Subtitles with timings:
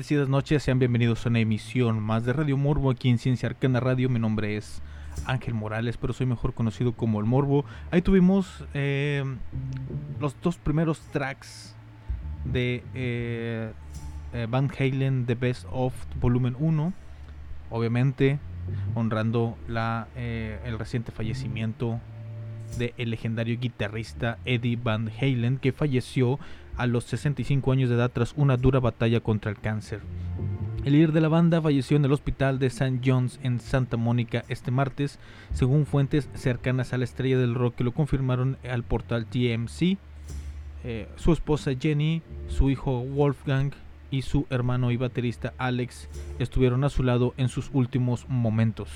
[0.00, 3.80] Bendecidas noches, sean bienvenidos a una emisión más de Radio Morbo aquí en Ciencia Arcana
[3.80, 4.08] Radio.
[4.08, 4.80] Mi nombre es
[5.26, 7.66] Ángel Morales, pero soy mejor conocido como El Morbo.
[7.90, 9.22] Ahí tuvimos eh,
[10.18, 11.76] los dos primeros tracks
[12.46, 13.72] de eh,
[14.32, 16.94] eh, Van Halen The Best of Volumen 1.
[17.68, 18.38] Obviamente
[18.94, 22.00] honrando la, el reciente fallecimiento
[22.78, 26.38] del el legendario guitarrista Eddie Van Halen, que falleció
[26.80, 30.00] a los 65 años de edad tras una dura batalla contra el cáncer.
[30.84, 33.00] El líder de la banda falleció en el hospital de St.
[33.04, 35.18] John's en Santa Mónica este martes,
[35.52, 39.98] según fuentes cercanas a la estrella del rock que lo confirmaron al portal TMC.
[40.82, 43.72] Eh, su esposa Jenny, su hijo Wolfgang
[44.10, 48.88] y su hermano y baterista Alex estuvieron a su lado en sus últimos momentos.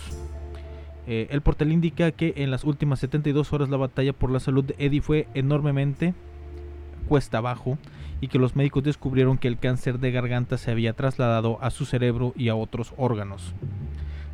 [1.07, 4.65] Eh, el portal indica que en las últimas 72 horas la batalla por la salud
[4.65, 6.15] de Eddie fue enormemente
[7.05, 7.79] cuesta abajo
[8.21, 11.85] y que los médicos descubrieron que el cáncer de garganta se había trasladado a su
[11.85, 13.55] cerebro y a otros órganos.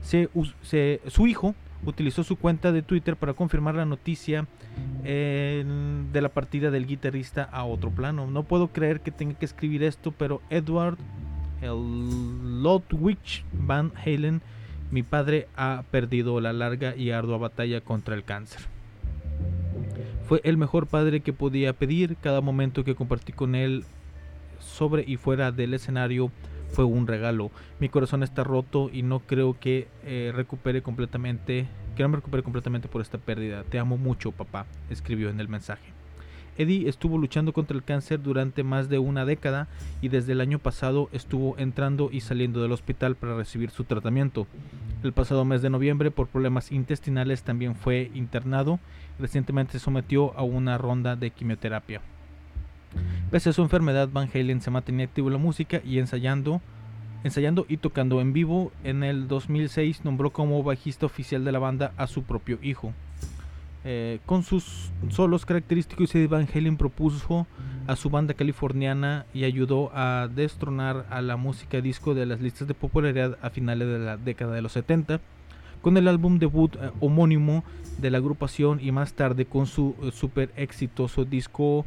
[0.03, 4.47] su hijo utilizó su cuenta de Twitter para confirmar la noticia
[5.03, 8.27] de la partida del guitarrista a otro plano.
[8.27, 10.99] No puedo creer que tenga que escribir esto, pero Edward
[11.61, 12.63] el
[13.53, 14.41] Van Halen,
[14.91, 18.63] mi padre, ha perdido la larga y ardua batalla contra el cáncer.
[20.31, 22.17] Fue el mejor padre que podía pedir.
[22.21, 23.85] Cada momento que compartí con él
[24.61, 26.31] sobre y fuera del escenario
[26.69, 27.51] fue un regalo.
[27.81, 31.67] Mi corazón está roto y no creo que eh, recupere completamente,
[31.97, 33.65] que no me recupere completamente por esta pérdida.
[33.65, 35.93] Te amo mucho, papá, escribió en el mensaje.
[36.59, 39.67] Eddie estuvo luchando contra el cáncer durante más de una década
[40.01, 44.47] y desde el año pasado estuvo entrando y saliendo del hospital para recibir su tratamiento.
[45.03, 48.79] El pasado mes de noviembre por problemas intestinales también fue internado.
[49.21, 52.01] Recientemente se sometió a una ronda de quimioterapia.
[53.31, 56.61] Pese a su enfermedad, Van Halen se mantenía activo en la música y ensayando,
[57.23, 58.73] ensayando y tocando en vivo.
[58.83, 62.93] En el 2006 nombró como bajista oficial de la banda a su propio hijo.
[63.85, 67.47] Eh, con sus solos característicos, Eddie Van Halen propuso
[67.87, 72.69] a su banda californiana y ayudó a destronar a la música disco de las listas
[72.69, 75.21] de popularidad a finales de la década de los 70
[75.83, 77.65] con el álbum debut eh, homónimo
[77.99, 81.85] de la agrupación y más tarde con su eh, super exitoso disco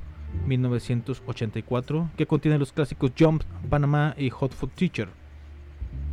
[0.47, 5.09] 1984 que contiene los clásicos Jump, Panama y Hot Foot Teacher.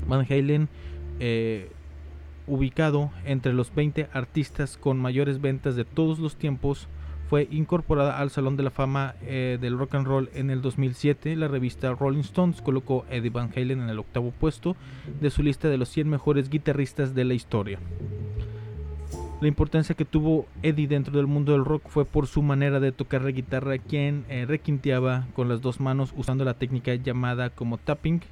[0.07, 0.69] Van Halen
[2.47, 6.89] ubicado entre los 20 artistas con mayores ventas de todos los tiempos,
[7.31, 11.37] fue incorporada al Salón de la Fama eh, del Rock and Roll en el 2007.
[11.37, 14.75] La revista Rolling Stones colocó a Eddie Van Halen en el octavo puesto
[15.21, 17.79] de su lista de los 100 mejores guitarristas de la historia.
[19.41, 22.91] La importancia que tuvo Eddie dentro del mundo del rock fue por su manera de
[22.91, 27.79] tocar la guitarra, quien eh, requinteaba con las dos manos usando la técnica llamada como
[27.79, 28.23] tapping,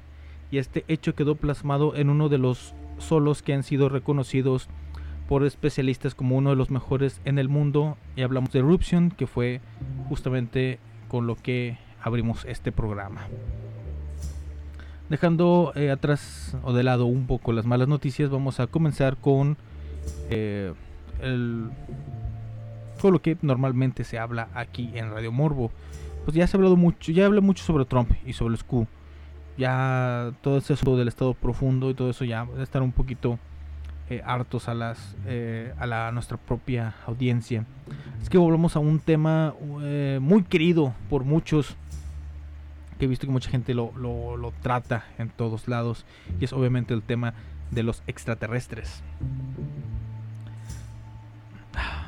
[0.51, 4.67] y este hecho quedó plasmado en uno de los solos que han sido reconocidos
[5.29, 7.97] por especialistas como uno de los mejores en el mundo.
[8.15, 9.61] Y hablamos de Eruption, que fue
[10.09, 13.27] justamente con lo que abrimos este programa.
[15.07, 19.55] Dejando eh, atrás o de lado un poco las malas noticias, vamos a comenzar con
[20.31, 20.73] eh,
[21.21, 21.69] el,
[22.99, 25.69] con lo que normalmente se habla aquí en Radio Morbo.
[26.25, 28.87] Pues ya se ha hablado mucho, ya habla mucho sobre Trump y sobre los Q
[29.59, 33.37] ya todo eso del estado profundo y todo eso ya va a estar un poquito
[34.09, 37.65] eh, hartos a las eh, a la nuestra propia audiencia
[38.21, 41.75] es que volvemos a un tema eh, muy querido por muchos
[42.97, 46.05] que he visto que mucha gente lo, lo, lo trata en todos lados
[46.39, 47.33] y es obviamente el tema
[47.71, 49.03] de los extraterrestres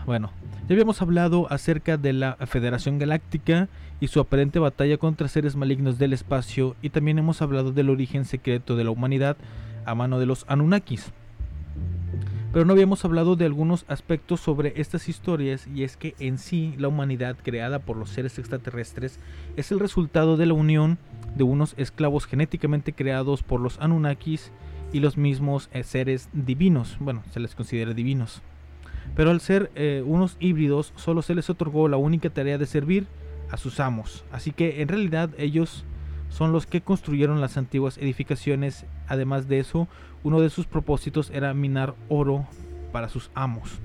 [0.05, 0.31] bueno
[0.67, 3.67] ya habíamos hablado acerca de la Federación Galáctica
[3.99, 8.25] y su aparente batalla contra seres malignos del espacio y también hemos hablado del origen
[8.25, 9.37] secreto de la humanidad
[9.85, 11.11] a mano de los Anunnakis.
[12.53, 16.75] Pero no habíamos hablado de algunos aspectos sobre estas historias y es que en sí
[16.77, 19.19] la humanidad creada por los seres extraterrestres
[19.55, 20.97] es el resultado de la unión
[21.35, 24.51] de unos esclavos genéticamente creados por los Anunnakis
[24.91, 28.41] y los mismos eh, seres divinos, bueno, se les considera divinos.
[29.15, 33.07] Pero al ser eh, unos híbridos, solo se les otorgó la única tarea de servir
[33.49, 34.25] a sus amos.
[34.31, 35.85] Así que en realidad ellos
[36.29, 38.85] son los que construyeron las antiguas edificaciones.
[39.11, 39.89] Además de eso,
[40.23, 42.45] uno de sus propósitos era minar oro
[42.93, 43.79] para sus amos.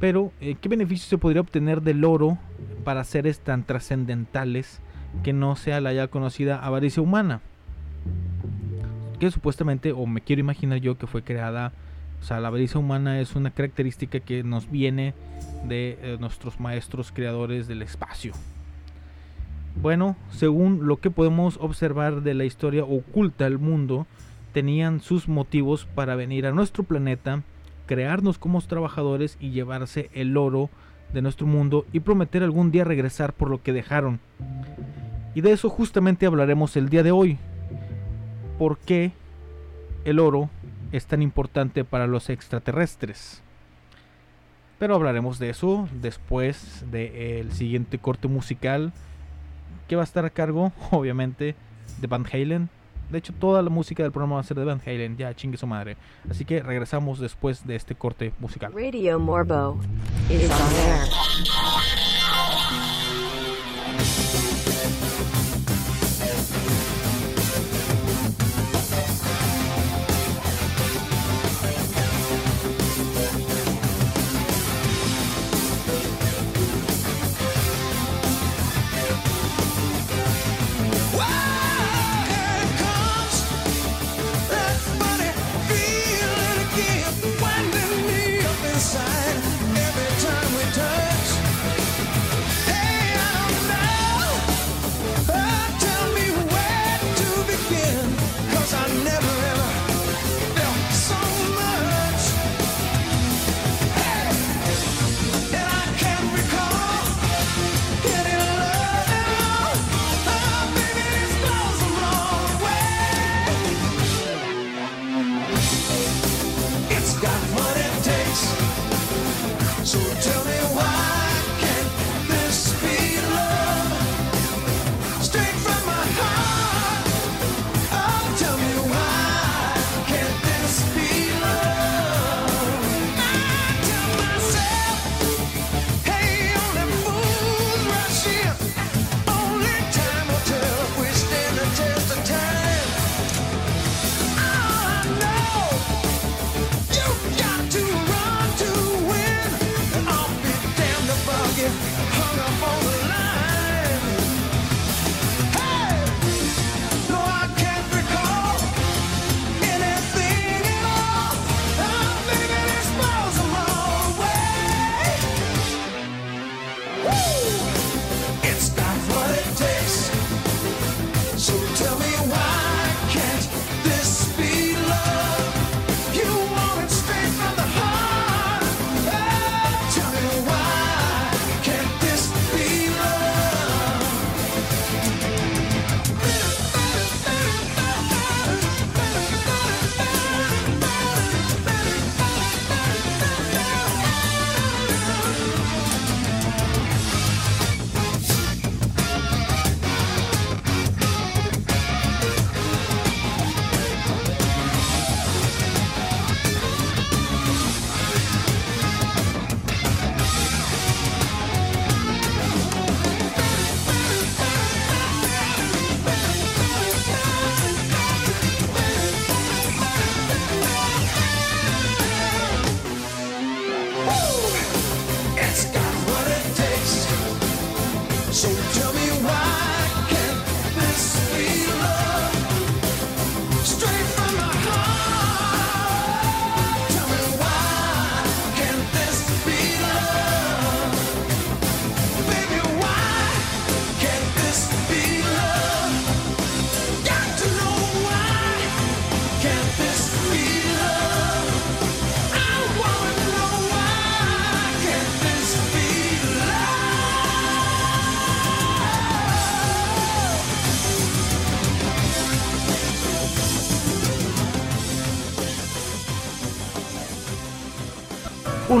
[0.00, 2.36] Pero, eh, ¿qué beneficio se podría obtener del oro
[2.84, 4.80] para seres tan trascendentales
[5.22, 7.40] que no sea la ya conocida avaricia humana?
[9.18, 11.72] Que supuestamente, o me quiero imaginar yo, que fue creada
[12.20, 15.12] o sea, la avaricia humana es una característica que nos viene
[15.68, 18.32] de eh, nuestros maestros creadores del espacio.
[19.82, 24.06] Bueno, según lo que podemos observar de la historia oculta al mundo,
[24.54, 27.42] tenían sus motivos para venir a nuestro planeta,
[27.86, 30.70] crearnos como trabajadores y llevarse el oro
[31.12, 34.20] de nuestro mundo y prometer algún día regresar por lo que dejaron.
[35.34, 37.36] Y de eso justamente hablaremos el día de hoy.
[38.56, 39.10] ¿Por qué
[40.04, 40.48] el oro
[40.92, 43.42] es tan importante para los extraterrestres?
[44.78, 48.92] Pero hablaremos de eso después del siguiente corte musical
[49.88, 51.56] que va a estar a cargo, obviamente,
[52.00, 52.70] de Van Halen
[53.10, 55.16] de hecho, toda la música del programa va a ser de Van Halen.
[55.16, 55.96] Ya chingue su madre.
[56.28, 58.72] Así que regresamos después de este corte musical.
[58.74, 59.78] Radio Morbo
[60.30, 62.13] is on air.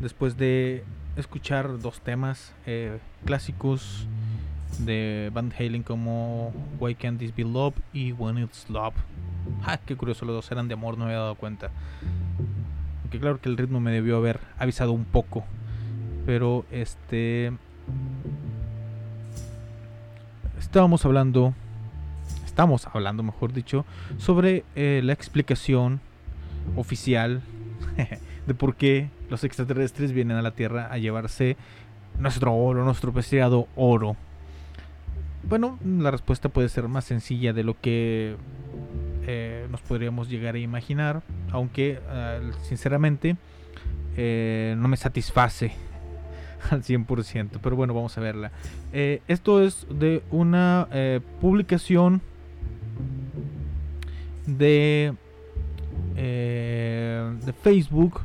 [0.00, 0.84] después de
[1.16, 4.06] escuchar dos temas eh, clásicos
[4.78, 8.94] de Van Halen como Why Can't This Be Love y When It's Love.
[9.64, 11.70] Ah, qué curioso, los dos eran de amor, no me había dado cuenta.
[13.02, 15.44] Aunque claro que el ritmo me debió haber avisado un poco.
[16.26, 17.52] Pero este...
[20.58, 21.52] Estábamos hablando,
[22.46, 23.84] estamos hablando mejor dicho,
[24.16, 26.00] sobre eh, la explicación
[26.76, 27.42] oficial
[28.46, 31.56] de por qué los extraterrestres vienen a la Tierra a llevarse
[32.18, 34.16] nuestro oro, nuestro preciado oro.
[35.44, 38.36] Bueno, la respuesta puede ser más sencilla de lo que
[39.26, 41.98] eh, nos podríamos llegar a imaginar, aunque
[42.62, 43.36] sinceramente
[44.16, 45.72] eh, no me satisface
[46.70, 48.52] al 100%, pero bueno, vamos a verla.
[48.92, 50.88] Eh, esto es de una
[51.40, 52.20] publicación
[54.46, 55.14] de,
[56.14, 58.20] de Facebook.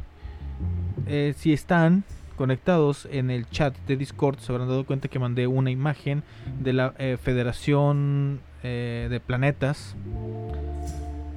[1.10, 2.04] Eh, si están
[2.36, 6.24] conectados en el chat de Discord, se habrán dado cuenta que mandé una imagen
[6.60, 9.96] de la eh, Federación eh, de Planetas.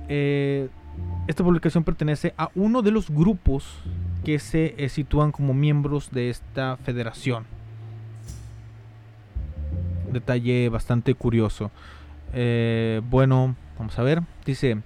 [0.09, 3.79] Esta publicación pertenece a uno de los grupos
[4.25, 7.45] que se sitúan como miembros de esta federación.
[10.13, 11.71] Detalle bastante curioso.
[12.33, 14.23] Bueno, vamos a ver.
[14.45, 14.83] Dice,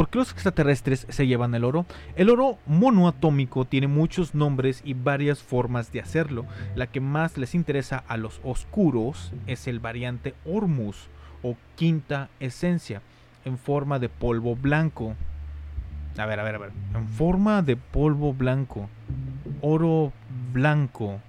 [0.00, 1.84] ¿por qué los extraterrestres se llevan el oro?
[2.16, 6.46] El oro monoatómico tiene muchos nombres y varias formas de hacerlo.
[6.74, 11.08] La que más les interesa a los oscuros es el variante Hormuz
[11.42, 13.02] o quinta esencia
[13.44, 15.16] en forma de polvo blanco.
[16.16, 16.70] A ver, a ver, a ver.
[16.94, 18.88] En forma de polvo blanco.
[19.60, 20.14] Oro
[20.54, 21.20] blanco.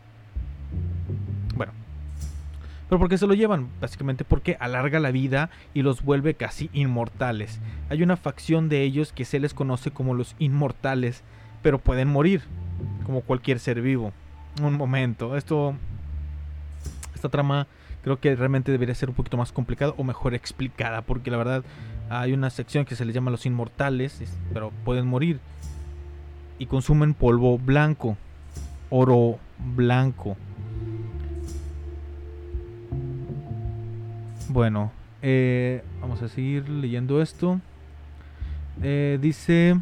[2.91, 3.69] ¿Pero por qué se lo llevan?
[3.79, 7.61] Básicamente porque alarga la vida y los vuelve casi inmortales.
[7.89, 11.23] Hay una facción de ellos que se les conoce como los inmortales,
[11.61, 12.41] pero pueden morir,
[13.05, 14.11] como cualquier ser vivo.
[14.61, 15.73] Un momento, esto...
[17.15, 17.65] Esta trama
[18.03, 21.63] creo que realmente debería ser un poquito más complicada o mejor explicada, porque la verdad
[22.09, 25.39] hay una sección que se les llama los inmortales, es- pero pueden morir
[26.59, 28.17] y consumen polvo blanco,
[28.89, 29.39] oro
[29.77, 30.35] blanco.
[34.53, 37.61] Bueno, eh, vamos a seguir leyendo esto.
[38.83, 39.79] Eh, dice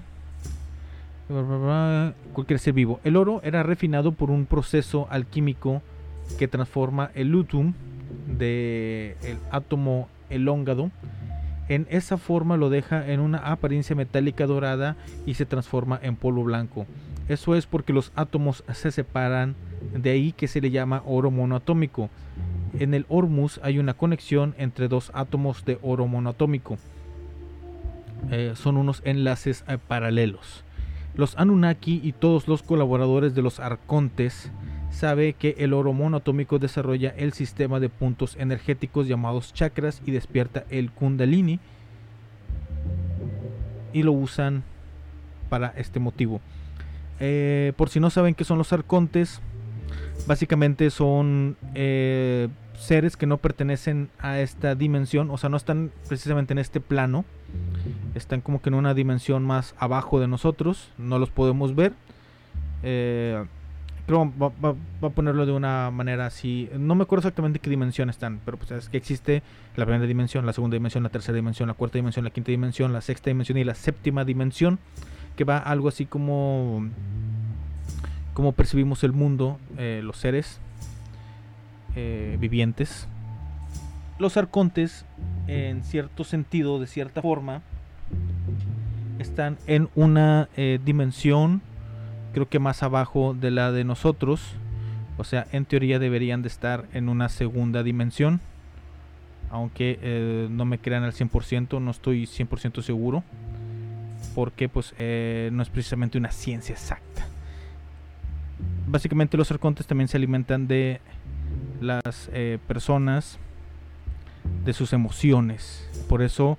[2.34, 2.99] cualquier ser vivo.
[3.03, 5.82] El oro era refinado por un proceso alquímico
[6.38, 7.73] que transforma el lutum
[8.27, 10.91] de el átomo elongado
[11.69, 16.43] en esa forma lo deja en una apariencia metálica dorada y se transforma en polvo
[16.43, 16.88] blanco.
[17.27, 19.55] Eso es porque los átomos se separan,
[19.93, 22.10] de ahí que se le llama oro monoatómico.
[22.77, 26.77] En el Hormuz hay una conexión entre dos átomos de oro monoatómico.
[28.32, 30.63] Eh, son unos enlaces eh, paralelos.
[31.15, 34.51] Los Anunnaki y todos los colaboradores de los arcontes
[34.91, 40.65] sabe que el oro monoatómico desarrolla el sistema de puntos energéticos llamados chakras y despierta
[40.69, 41.60] el kundalini
[43.93, 44.63] y lo usan
[45.49, 46.41] para este motivo.
[47.19, 49.41] Eh, por si no saben qué son los arcontes,
[50.28, 52.47] básicamente son eh,
[52.78, 57.25] seres que no pertenecen a esta dimensión, o sea, no están precisamente en este plano,
[58.15, 61.93] están como que en una dimensión más abajo de nosotros, no los podemos ver.
[62.84, 63.43] Eh,
[64.10, 64.52] creo va,
[65.02, 66.67] a ponerlo de una manera así.
[66.78, 69.43] No me acuerdo exactamente qué dimensión están, pero pues es que existe
[69.75, 72.91] la primera dimensión, la segunda dimensión, la tercera dimensión, la cuarta dimensión, la quinta dimensión,
[72.91, 74.80] la sexta dimensión y la séptima dimensión,
[75.36, 76.89] que va algo así como
[78.39, 80.62] como percibimos el mundo, eh, los seres
[81.97, 83.06] eh, vivientes.
[84.17, 85.04] Los arcontes,
[85.47, 87.63] en cierto sentido, de cierta forma,
[89.19, 91.62] están en una eh, dimensión
[92.32, 94.54] creo que más abajo de la de nosotros.
[95.17, 98.39] O sea, en teoría deberían de estar en una segunda dimensión.
[99.49, 103.21] Aunque no me crean al 100%, no estoy 100% seguro.
[104.34, 107.28] Porque pues no es precisamente una ciencia exacta.
[108.89, 110.99] Básicamente los arcontes también se alimentan de
[111.80, 113.38] las eh, personas,
[114.65, 115.88] de sus emociones.
[116.10, 116.58] Por eso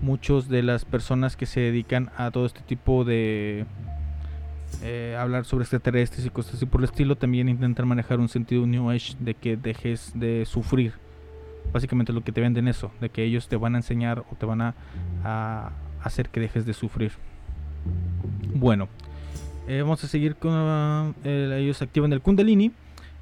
[0.00, 3.66] muchos de las personas que se dedican a todo este tipo de
[4.82, 8.64] eh, hablar sobre extraterrestres y cosas así por el estilo, también intentan manejar un sentido
[8.64, 10.94] New Age de que dejes de sufrir.
[11.72, 14.46] Básicamente lo que te venden eso, de que ellos te van a enseñar o te
[14.46, 14.74] van a,
[15.24, 17.12] a hacer que dejes de sufrir.
[18.54, 18.88] Bueno,
[19.68, 20.52] eh, vamos a seguir con
[21.24, 22.72] el- ellos activan el Kundalini,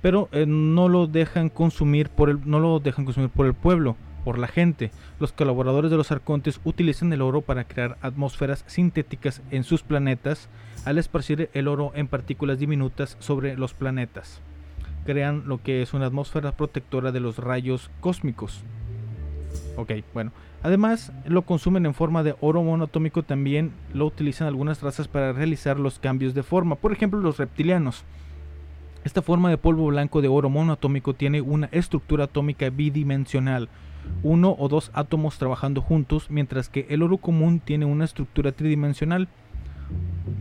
[0.03, 3.96] pero eh, no lo dejan consumir por el no lo dejan consumir por el pueblo
[4.24, 4.90] por la gente.
[5.18, 10.48] Los colaboradores de los arcontes utilizan el oro para crear atmósferas sintéticas en sus planetas
[10.85, 14.40] al esparcir el oro en partículas diminutas sobre los planetas.
[15.07, 18.61] Crean lo que es una atmósfera protectora de los rayos cósmicos.
[19.76, 20.33] Ok, bueno.
[20.62, 23.23] Además, lo consumen en forma de oro monoatómico.
[23.23, 26.77] También lo utilizan algunas razas para realizar los cambios de forma.
[26.77, 28.05] Por ejemplo, los reptilianos.
[29.03, 33.70] Esta forma de polvo blanco de oro monoatómico tiene una estructura atómica bidimensional,
[34.23, 39.29] uno o dos átomos trabajando juntos, mientras que el oro común tiene una estructura tridimensional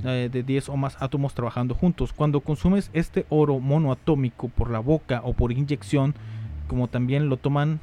[0.04, 2.12] eh, de 10 o más átomos trabajando juntos.
[2.12, 6.14] Cuando consumes este oro monoatómico por la boca o por inyección,
[6.68, 7.80] como también lo toman,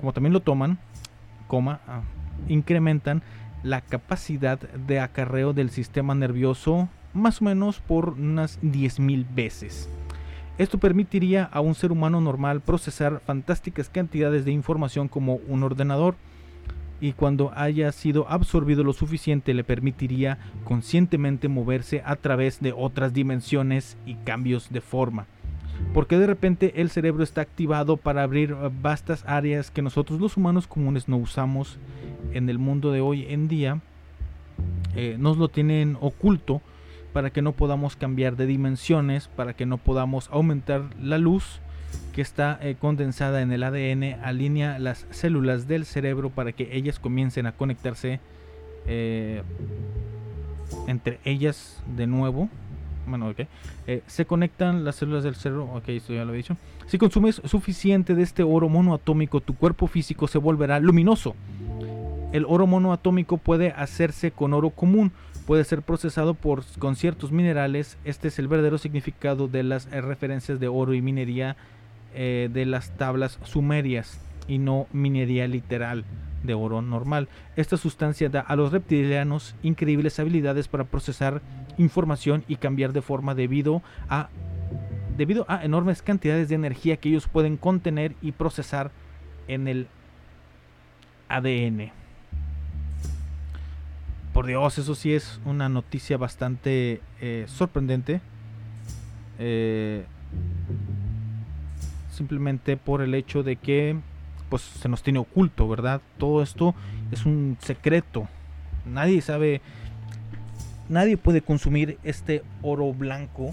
[0.00, 0.78] como también lo toman,
[1.48, 2.02] coma, ah,
[2.46, 3.22] incrementan
[3.64, 9.90] la capacidad de acarreo del sistema nervioso más o menos por unas 10.000 veces.
[10.58, 16.16] Esto permitiría a un ser humano normal procesar fantásticas cantidades de información como un ordenador
[17.00, 23.12] y cuando haya sido absorbido lo suficiente le permitiría conscientemente moverse a través de otras
[23.12, 25.26] dimensiones y cambios de forma.
[25.94, 30.66] Porque de repente el cerebro está activado para abrir vastas áreas que nosotros los humanos
[30.66, 31.78] comunes no usamos
[32.32, 33.80] en el mundo de hoy en día.
[34.94, 36.60] Eh, nos lo tienen oculto
[37.12, 41.60] para que no podamos cambiar de dimensiones, para que no podamos aumentar la luz
[42.12, 46.98] que está eh, condensada en el ADN, alinea las células del cerebro para que ellas
[46.98, 48.20] comiencen a conectarse
[48.86, 49.42] eh,
[50.86, 52.48] entre ellas de nuevo.
[53.08, 53.32] Bueno.
[53.86, 55.64] Eh, se conectan las células del cerebro.
[55.74, 56.56] Ok, ya lo he dicho.
[56.86, 61.34] Si consumes suficiente de este oro monoatómico, tu cuerpo físico se volverá luminoso.
[62.32, 65.12] El oro monoatómico puede hacerse con oro común,
[65.46, 66.36] puede ser procesado
[66.78, 67.96] con ciertos minerales.
[68.04, 71.56] Este es el verdadero significado de las eh, referencias de oro y minería
[72.14, 76.04] eh, de las tablas sumerias y no minería literal
[76.42, 77.28] de oro normal.
[77.56, 81.42] Esta sustancia da a los reptilianos increíbles habilidades para procesar
[81.78, 84.28] información y cambiar de forma debido a
[85.16, 88.92] debido a enormes cantidades de energía que ellos pueden contener y procesar
[89.48, 89.88] en el
[91.28, 91.90] ADN
[94.38, 98.20] por Dios, eso sí es una noticia bastante eh, sorprendente.
[99.40, 100.04] Eh,
[102.12, 103.98] simplemente por el hecho de que
[104.48, 106.00] pues se nos tiene oculto, ¿verdad?
[106.18, 106.74] Todo esto
[107.10, 108.28] es un secreto.
[108.86, 109.60] Nadie sabe,
[110.88, 113.50] nadie puede consumir este oro blanco,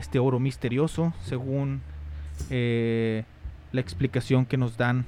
[0.00, 1.82] este oro misterioso, según
[2.50, 3.24] eh,
[3.72, 5.04] la explicación que nos dan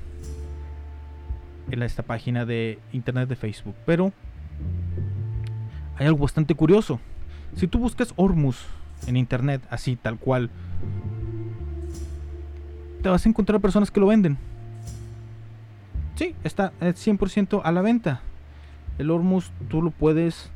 [1.70, 3.74] en esta página de internet de Facebook.
[3.86, 4.12] Pero
[5.96, 7.00] hay algo bastante curioso.
[7.56, 8.64] Si tú buscas Ormus
[9.06, 10.50] en internet, así tal cual,
[13.02, 14.38] te vas a encontrar personas que lo venden.
[16.14, 18.20] Sí, está 100% a la venta.
[18.98, 20.50] El Ormus tú lo puedes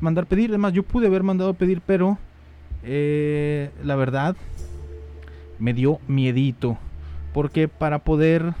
[0.00, 0.50] mandar pedir.
[0.50, 2.18] Además, yo pude haber mandado pedir, pero
[2.84, 4.36] eh, la verdad
[5.58, 6.78] me dio miedito.
[7.32, 8.54] Porque para poder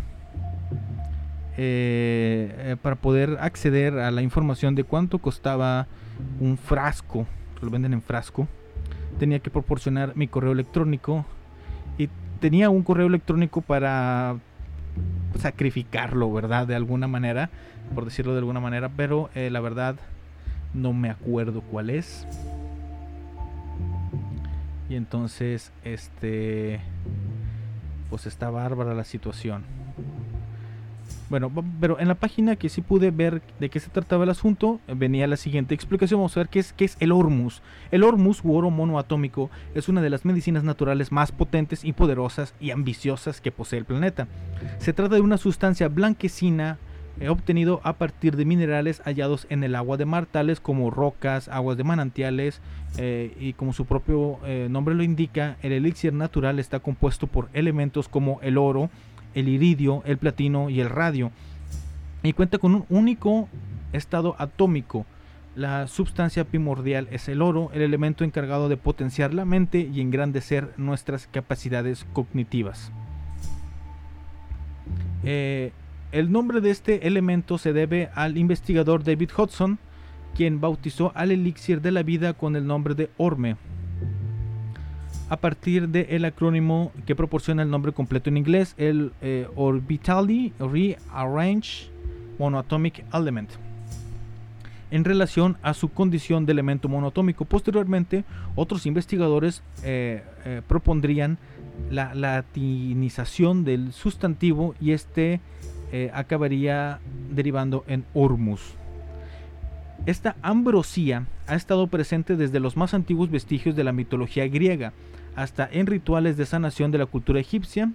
[1.56, 5.86] eh, eh, para poder acceder a la información de cuánto costaba
[6.40, 7.26] un frasco,
[7.62, 8.48] lo venden en frasco,
[9.20, 11.24] tenía que proporcionar mi correo electrónico
[11.96, 12.08] y
[12.40, 14.36] tenía un correo electrónico para
[15.38, 16.66] sacrificarlo, ¿verdad?
[16.66, 17.50] De alguna manera,
[17.94, 19.96] por decirlo de alguna manera, pero eh, la verdad
[20.72, 22.26] no me acuerdo cuál es.
[24.88, 26.80] Y entonces, este,
[28.10, 29.64] pues está bárbara la situación.
[31.30, 34.80] Bueno, pero en la página que sí pude ver de qué se trataba el asunto,
[34.86, 36.20] venía la siguiente explicación.
[36.20, 37.62] Vamos a ver qué es, es el Hormus.
[37.90, 42.54] El Hormus, u oro monoatómico, es una de las medicinas naturales más potentes y poderosas
[42.60, 44.28] y ambiciosas que posee el planeta.
[44.78, 46.78] Se trata de una sustancia blanquecina
[47.20, 51.48] eh, obtenido a partir de minerales hallados en el agua de mar, tales como rocas,
[51.48, 52.60] aguas de manantiales,
[52.98, 57.50] eh, y como su propio eh, nombre lo indica, el elixir natural está compuesto por
[57.52, 58.90] elementos como el oro,
[59.34, 61.30] el iridio, el platino y el radio.
[62.22, 63.48] Y cuenta con un único
[63.92, 65.06] estado atómico.
[65.56, 70.72] La sustancia primordial es el oro, el elemento encargado de potenciar la mente y engrandecer
[70.76, 72.90] nuestras capacidades cognitivas.
[75.22, 75.72] Eh,
[76.12, 79.78] el nombre de este elemento se debe al investigador David Hudson,
[80.34, 83.56] quien bautizó al elixir de la vida con el nombre de Orme
[85.34, 91.88] a partir del acrónimo que proporciona el nombre completo en inglés, el eh, Orbitally Rearranged
[92.38, 93.50] Monoatomic Element,
[94.92, 97.46] en relación a su condición de elemento monoatómico.
[97.46, 98.22] Posteriormente,
[98.54, 101.38] otros investigadores eh, eh, propondrían
[101.90, 105.40] la latinización del sustantivo y este
[105.90, 107.00] eh, acabaría
[107.34, 108.76] derivando en Hormuz.
[110.06, 114.92] Esta ambrosía ha estado presente desde los más antiguos vestigios de la mitología griega
[115.36, 117.90] hasta en rituales de sanación de la cultura egipcia,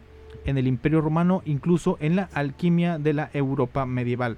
[0.46, 4.38] en el Imperio Romano, incluso en la alquimia de la Europa medieval.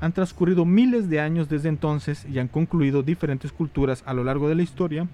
[0.00, 4.48] Han transcurrido miles de años desde entonces y han concluido diferentes culturas a lo largo
[4.48, 5.06] de la historia,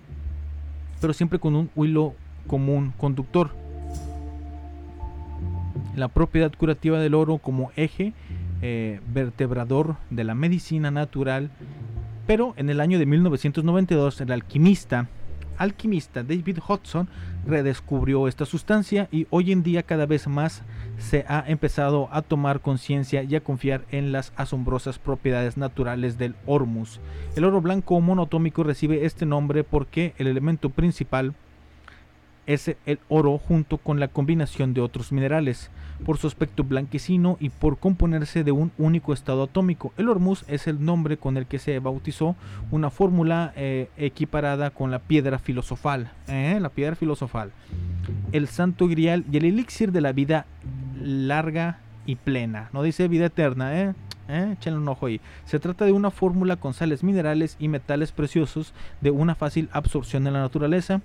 [1.01, 2.15] pero siempre con un hilo
[2.47, 3.51] común conductor.
[5.95, 8.13] La propiedad curativa del oro como eje
[8.63, 11.51] eh, vertebrador de la medicina natural,
[12.27, 15.09] pero en el año de 1992 el alquimista
[15.63, 17.09] alquimista David Hudson
[17.47, 20.63] redescubrió esta sustancia y hoy en día cada vez más
[20.99, 26.35] se ha empezado a tomar conciencia y a confiar en las asombrosas propiedades naturales del
[26.47, 27.01] Hormuz.
[27.37, 31.35] El oro blanco monotómico recibe este nombre porque el elemento principal
[32.53, 35.71] es el oro junto con la combinación de otros minerales,
[36.05, 39.93] por su aspecto blanquecino y por componerse de un único estado atómico.
[39.97, 42.37] El Hormuz es el nombre con el que se bautizó
[42.71, 46.11] una fórmula eh, equiparada con la piedra filosofal.
[46.29, 46.59] ¿eh?
[46.61, 47.53] La piedra filosofal.
[48.33, 50.47] El santo grial y el elixir de la vida
[51.01, 52.69] larga y plena.
[52.73, 53.95] No dice vida eterna, ¿eh?
[54.29, 54.55] ¿Eh?
[54.55, 55.21] Échenle un ojo ahí.
[55.45, 60.27] Se trata de una fórmula con sales minerales y metales preciosos de una fácil absorción
[60.27, 61.01] en la naturaleza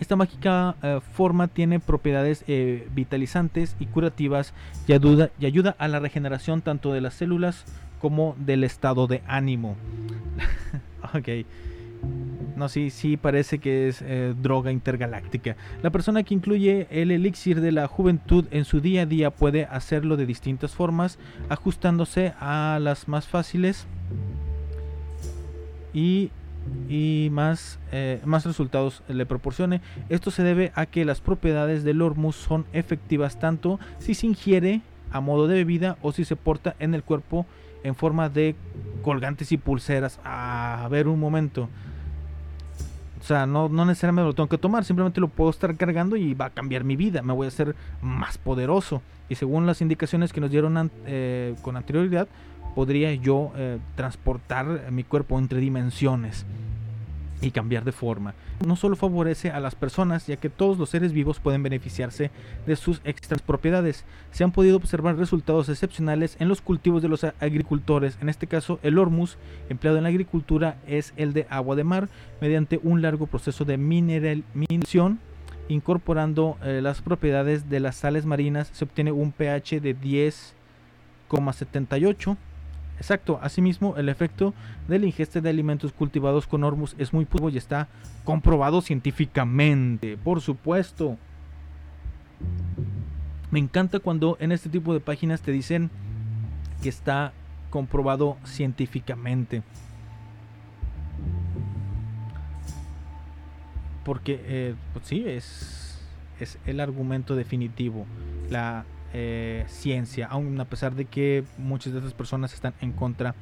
[0.00, 4.54] esta mágica eh, forma tiene propiedades eh, vitalizantes y curativas
[4.88, 7.64] y ayuda, a la regeneración tanto de las células
[8.00, 9.76] como del estado de ánimo.
[11.14, 11.46] ok.
[12.56, 15.56] No, sí, sí parece que es eh, droga intergaláctica.
[15.82, 19.66] La persona que incluye el elixir de la juventud en su día a día puede
[19.66, 21.18] hacerlo de distintas formas,
[21.50, 23.86] ajustándose a las más fáciles
[25.92, 26.30] y
[26.88, 29.80] y más, eh, más resultados le proporcione.
[30.08, 34.82] Esto se debe a que las propiedades del hormuz son efectivas tanto si se ingiere
[35.12, 37.46] a modo de bebida o si se porta en el cuerpo
[37.82, 38.54] en forma de
[39.02, 40.20] colgantes y pulseras.
[40.24, 41.68] a ver un momento.
[43.20, 46.32] O sea, no, no necesariamente lo tengo que tomar, simplemente lo puedo estar cargando y
[46.32, 49.02] va a cambiar mi vida, me voy a hacer más poderoso.
[49.28, 52.28] Y según las indicaciones que nos dieron eh, con anterioridad,
[52.74, 56.46] podría yo eh, transportar mi cuerpo entre dimensiones
[57.40, 58.34] y cambiar de forma.
[58.66, 62.30] No solo favorece a las personas, ya que todos los seres vivos pueden beneficiarse
[62.66, 64.04] de sus extras propiedades.
[64.32, 68.18] Se han podido observar resultados excepcionales en los cultivos de los agricultores.
[68.20, 72.10] En este caso, el hormus empleado en la agricultura es el de agua de mar,
[72.40, 75.18] mediante un largo proceso de mineralización.
[75.68, 82.36] Incorporando eh, las propiedades de las sales marinas, se obtiene un pH de 10,78
[83.00, 84.52] Exacto, asimismo el efecto
[84.86, 87.88] de la ingesta de alimentos cultivados con hormus es muy puro y está
[88.24, 91.16] comprobado científicamente, por supuesto.
[93.50, 95.90] Me encanta cuando en este tipo de páginas te dicen
[96.82, 97.32] que está
[97.70, 99.62] comprobado científicamente.
[104.04, 106.02] Porque, eh, pues sí, es,
[106.38, 108.04] es el argumento definitivo.
[108.50, 113.34] La eh, ciencia, aun a pesar de que muchas de esas personas están en contra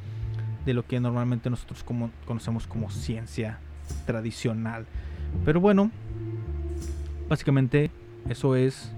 [0.65, 1.85] de lo que normalmente nosotros
[2.27, 3.59] conocemos como ciencia
[4.07, 4.87] tradicional.
[5.45, 5.91] Pero bueno,
[7.29, 7.91] básicamente
[8.29, 8.91] eso es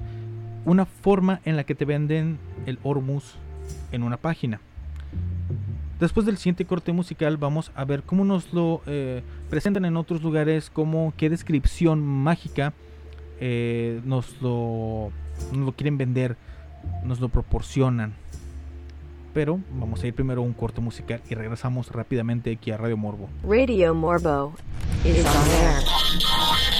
[0.65, 3.35] una forma en la que te venden el Hormuz
[3.93, 4.61] en una página.
[5.99, 10.23] Después del siguiente corte musical vamos a ver cómo nos lo eh, presentan en otros
[10.23, 12.73] lugares, como qué descripción mágica
[13.41, 15.11] eh, nos lo
[15.77, 16.37] quieren vender
[17.05, 18.15] nos lo proporcionan.
[19.33, 22.97] Pero vamos a ir primero a un corte musical y regresamos rápidamente aquí a Radio
[22.97, 23.29] Morbo.
[23.49, 24.53] Radio Morbo
[25.05, 26.80] is on air.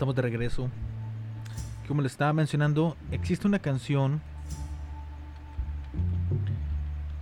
[0.00, 0.70] Estamos de regreso.
[1.86, 4.22] Como les estaba mencionando, existe una canción.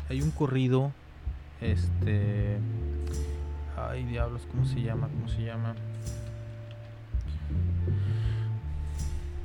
[0.09, 0.93] Hay un corrido.
[1.61, 2.59] Este.
[3.77, 5.09] Ay, diablos, ¿cómo se llama?
[5.09, 5.75] ¿Cómo se llama?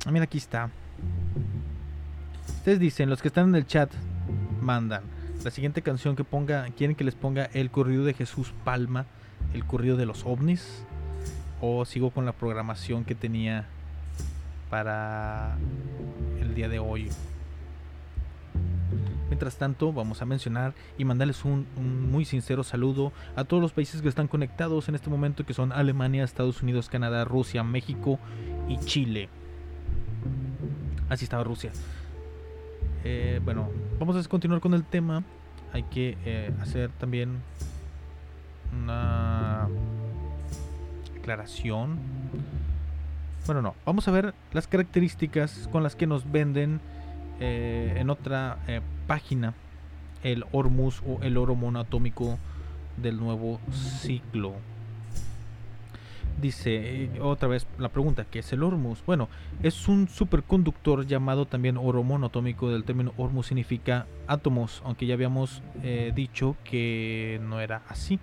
[0.06, 0.70] Ah, mira, aquí está.
[2.58, 3.90] Ustedes dicen, los que están en el chat
[4.60, 5.02] mandan.
[5.42, 9.06] La siguiente canción que ponga, quieren que les ponga el corrido de Jesús Palma,
[9.52, 10.84] el corrido de los ovnis,
[11.66, 13.66] o sigo con la programación que tenía
[14.68, 15.56] para
[16.40, 17.08] el día de hoy.
[19.28, 21.66] Mientras tanto, vamos a mencionar y mandarles un,
[22.10, 25.72] muy sincero saludo a todos los países que están conectados en este momento, que son
[25.72, 28.18] Alemania, Estados Unidos, Canadá, Rusia, México
[28.68, 29.30] y Chile.
[31.08, 31.72] Así estaba Rusia.
[33.04, 35.24] Eh, bueno, vamos a continuar con el tema.
[35.72, 37.40] Hay que eh, hacer también
[38.72, 39.43] una
[43.46, 43.74] Bueno, no.
[43.84, 46.80] Vamos a ver las características con las que nos venden
[47.40, 49.54] eh, en otra eh, página
[50.22, 52.38] el Hormuz o el oro monoatómico
[52.96, 54.54] del nuevo ciclo.
[56.40, 59.02] Dice eh, otra vez la pregunta, ¿qué es el Hormuz?
[59.04, 59.28] Bueno,
[59.62, 62.70] es un superconductor llamado también oro monoatómico.
[62.70, 65.62] Del término Hormuz significa átomos, aunque ya habíamos
[66.14, 68.18] dicho que no era así.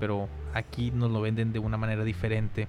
[0.00, 2.68] Pero aquí nos lo venden de una manera diferente.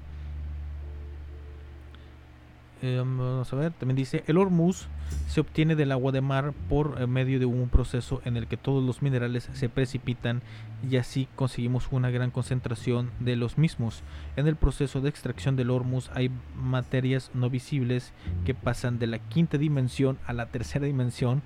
[2.81, 4.87] Eh, vamos a ver, también dice, el Hormuz
[5.27, 8.57] se obtiene del agua de mar por eh, medio de un proceso en el que
[8.57, 10.41] todos los minerales se precipitan
[10.87, 14.03] y así conseguimos una gran concentración de los mismos.
[14.35, 18.11] En el proceso de extracción del Hormuz hay materias no visibles
[18.45, 21.41] que pasan de la quinta dimensión a la tercera dimensión,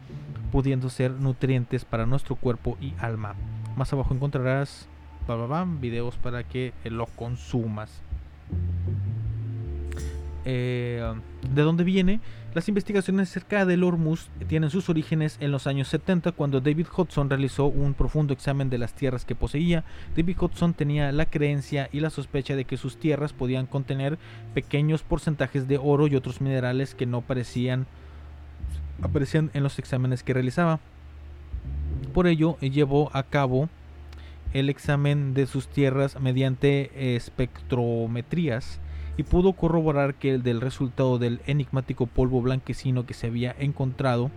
[0.52, 3.36] pudiendo ser nutrientes para nuestro cuerpo y alma.
[3.78, 4.90] Más abajo encontrarás
[5.80, 8.02] videos para que eh, lo consumas.
[10.46, 11.14] Eh,
[11.54, 12.20] ¿De dónde viene?
[12.56, 17.30] Las investigaciones acerca del Hormuz tienen sus orígenes en los años 70 cuando David Hudson
[17.30, 19.84] realizó un profundo examen de las tierras que poseía.
[20.16, 24.18] David Hudson tenía la creencia y la sospecha de que sus tierras podían contener
[24.56, 27.86] pequeños porcentajes de oro y otros minerales que no parecían
[29.02, 30.80] aparecían en los exámenes que realizaba.
[32.14, 33.70] Por ello, llevó a cabo
[34.54, 38.80] el examen de sus tierras mediante espectrometrías
[39.18, 44.32] y pudo corroborar que el del resultado del enigmático polvo blanquecino que se había encontrado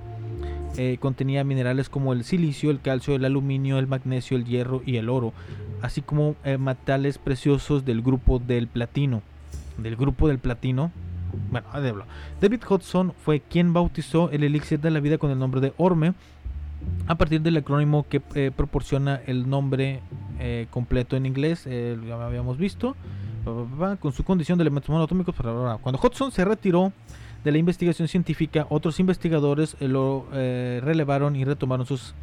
[0.76, 4.96] eh, contenía minerales como el silicio, el calcio, el aluminio, el magnesio, el hierro y
[4.96, 5.34] el oro,
[5.82, 9.22] así como eh, metales preciosos del grupo del platino.
[9.76, 10.90] Del grupo del platino.
[11.50, 11.68] Bueno.
[12.40, 16.14] David Hudson fue quien bautizó el elixir de la vida con el nombre de Orme,
[17.06, 20.00] a partir del acrónimo que eh, proporciona el nombre
[20.44, 22.96] eh, completo en inglés, eh, lo habíamos visto,
[24.00, 25.36] con su condición de elementos monoatómicos.
[25.36, 26.92] Cuando Hudson se retiró
[27.44, 32.14] de la investigación científica, otros investigadores eh, lo relevaron y retomaron sus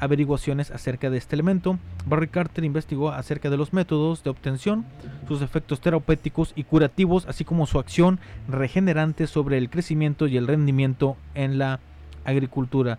[0.00, 1.78] averiguaciones acerca de este elemento.
[2.06, 4.84] Barry Carter investigó acerca de los métodos de obtención,
[5.28, 10.48] sus efectos terapéuticos y curativos, así como su acción regenerante sobre el crecimiento y el
[10.48, 11.78] rendimiento en la
[12.24, 12.98] agricultura.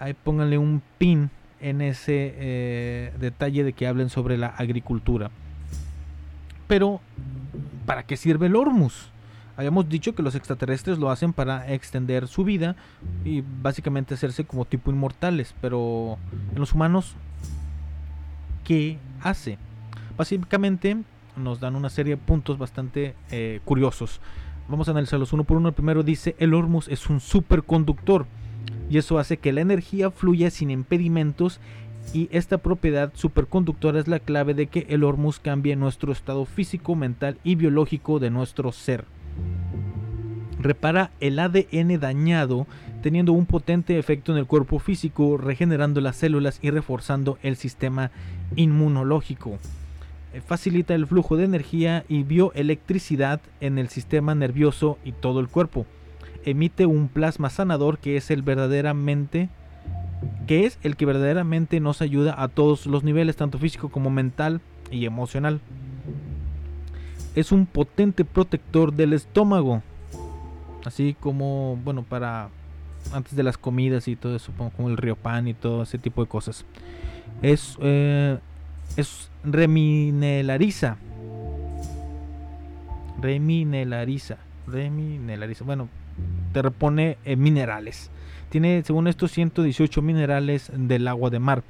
[0.00, 1.30] Ahí pónganle un pin
[1.60, 5.30] en ese eh, detalle de que hablen sobre la agricultura.
[6.66, 7.02] Pero,
[7.84, 9.10] ¿para qué sirve el Hormuz?
[9.58, 12.76] Habíamos dicho que los extraterrestres lo hacen para extender su vida
[13.26, 15.54] y básicamente hacerse como tipo inmortales.
[15.60, 16.16] Pero
[16.54, 17.14] en los humanos,
[18.64, 19.58] ¿qué hace?
[20.16, 20.96] Básicamente
[21.36, 24.22] nos dan una serie de puntos bastante eh, curiosos.
[24.66, 25.68] Vamos a analizarlos uno por uno.
[25.68, 28.26] El primero dice, el Hormuz es un superconductor
[28.90, 31.60] y eso hace que la energía fluya sin impedimentos
[32.12, 36.96] y esta propiedad superconductora es la clave de que el Hormuz cambie nuestro estado físico,
[36.96, 39.04] mental y biológico de nuestro ser.
[40.58, 42.66] Repara el ADN dañado
[43.00, 48.10] teniendo un potente efecto en el cuerpo físico, regenerando las células y reforzando el sistema
[48.56, 49.58] inmunológico.
[50.34, 55.48] Eh, Facilita el flujo de energía y bioelectricidad en el sistema nervioso y todo el
[55.48, 55.86] cuerpo
[56.44, 59.48] emite un plasma sanador que es el verdaderamente
[60.46, 64.60] que es el que verdaderamente nos ayuda a todos los niveles, tanto físico como mental
[64.90, 65.60] y emocional.
[67.34, 69.82] Es un potente protector del estómago,
[70.84, 72.48] así como, bueno, para
[73.12, 76.28] antes de las comidas y todo eso, como el riopan y todo ese tipo de
[76.28, 76.64] cosas.
[77.42, 78.38] Es, eh,
[78.96, 80.96] es reminelariza.
[83.20, 84.38] Reminelariza.
[84.66, 85.64] Reminelariza.
[85.64, 85.88] Bueno,
[86.52, 88.10] te repone eh, minerales.
[88.48, 91.62] Tiene, según esto, 118 minerales del agua de mar.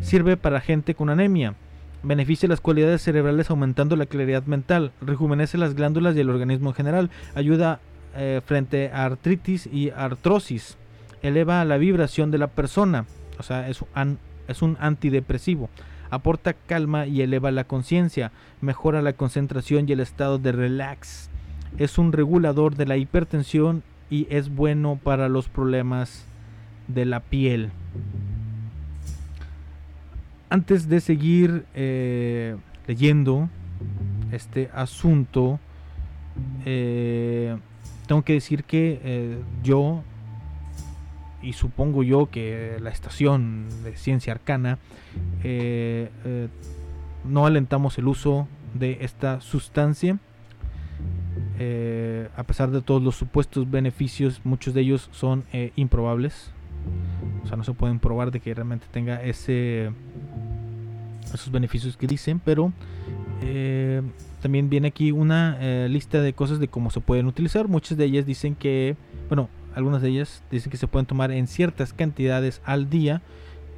[0.00, 1.54] Sirve para gente con anemia.
[2.02, 4.92] Beneficia las cualidades cerebrales aumentando la claridad mental.
[5.00, 7.10] Rejuvenece las glándulas y el organismo en general.
[7.34, 7.80] Ayuda
[8.16, 10.76] eh, frente a artritis y artrosis.
[11.22, 13.06] Eleva la vibración de la persona.
[13.38, 15.70] O sea, es un, es un antidepresivo.
[16.10, 18.32] Aporta calma y eleva la conciencia.
[18.60, 21.30] Mejora la concentración y el estado de relax.
[21.78, 23.82] Es un regulador de la hipertensión
[24.14, 26.24] y es bueno para los problemas
[26.86, 27.72] de la piel.
[30.50, 32.56] Antes de seguir eh,
[32.86, 33.48] leyendo
[34.30, 35.58] este asunto,
[36.64, 37.56] eh,
[38.06, 40.04] tengo que decir que eh, yo,
[41.42, 44.78] y supongo yo que la estación de ciencia arcana,
[47.24, 50.20] no alentamos el uso de esta sustancia.
[51.58, 56.50] Eh, a pesar de todos los supuestos beneficios, muchos de ellos son eh, improbables.
[57.44, 59.90] O sea, no se pueden probar de que realmente tenga ese
[61.32, 62.72] esos beneficios que dicen, pero
[63.42, 64.02] eh,
[64.42, 67.66] también viene aquí una lista de cosas de cómo se pueden utilizar.
[67.66, 68.96] Muchas de ellas dicen que,
[69.28, 73.22] bueno, algunas de ellas dicen que se pueden tomar en ciertas cantidades al día,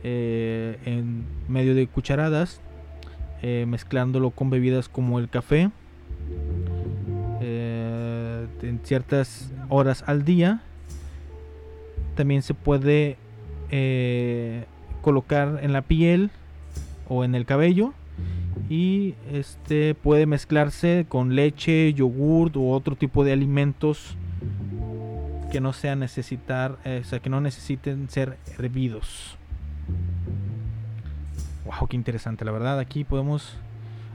[0.02, 2.60] en medio de cucharadas,
[3.42, 5.70] mezclándolo con bebidas como el café,
[8.66, 10.62] en ciertas horas al día.
[12.14, 13.16] También se puede
[13.70, 14.64] eh,
[15.02, 16.30] colocar en la piel
[17.08, 17.92] o en el cabello
[18.68, 24.16] y este puede mezclarse con leche, yogur u otro tipo de alimentos
[25.50, 29.36] que no sean necesitar, eh, o sea, que no necesiten ser hervidos.
[31.64, 32.78] Wow, qué interesante, la verdad.
[32.78, 33.54] Aquí podemos.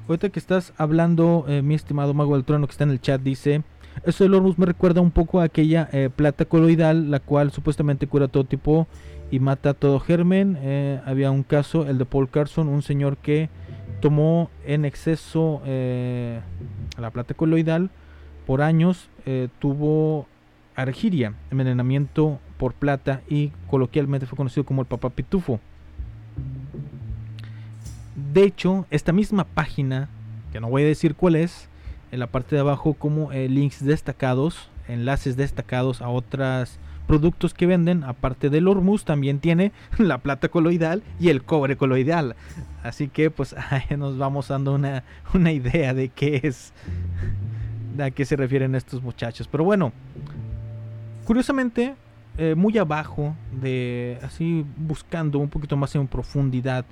[0.07, 3.21] Ahorita que estás hablando, eh, mi estimado Mago del Trono que está en el chat,
[3.21, 3.63] dice:
[4.03, 8.07] Eso del Ormus me recuerda un poco a aquella eh, plata coloidal, la cual supuestamente
[8.07, 8.87] cura todo tipo
[9.29, 10.57] y mata todo germen.
[10.61, 13.49] Eh, había un caso, el de Paul Carson, un señor que
[14.01, 16.39] tomó en exceso eh,
[16.97, 17.89] la plata coloidal
[18.47, 19.07] por años,
[19.59, 20.25] tuvo
[20.75, 25.59] argiria, envenenamiento por plata y coloquialmente fue conocido como el papá pitufo.
[28.33, 30.09] De hecho, esta misma página,
[30.51, 31.69] que no voy a decir cuál es,
[32.11, 37.65] en la parte de abajo como eh, links destacados, enlaces destacados a otros productos que
[37.65, 42.35] venden, aparte del Hormuz, también tiene la plata coloidal y el cobre coloidal.
[42.83, 45.03] Así que pues ahí nos vamos dando una,
[45.33, 46.73] una idea de qué es,
[47.95, 49.47] de a qué se refieren estos muchachos.
[49.47, 49.91] Pero bueno,
[51.25, 51.95] curiosamente,
[52.37, 56.85] eh, muy abajo de, así buscando un poquito más en profundidad,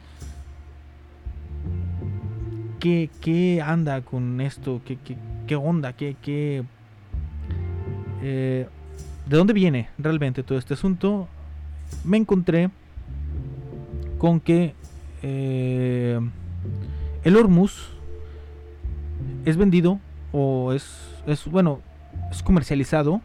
[2.79, 4.81] ¿qué, qué anda con esto?
[4.85, 5.17] ¿Qué, qué,
[5.47, 5.93] qué onda?
[5.93, 6.63] ¿Qué, qué,
[8.21, 8.67] eh,
[9.27, 11.27] ¿De dónde viene realmente todo este asunto?
[12.03, 12.69] Me encontré
[14.17, 14.73] con que
[15.21, 16.19] eh,
[17.23, 17.89] el Hormuz
[19.45, 19.99] es vendido
[20.31, 21.79] o es, es bueno,
[22.31, 23.21] es comercializado